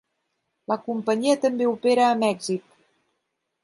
La 0.71 0.77
companyia 0.87 1.37
també 1.45 1.71
opera 1.77 2.09
a 2.09 2.19
Mèxic. 2.27 2.79